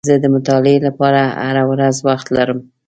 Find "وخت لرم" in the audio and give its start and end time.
2.07-2.59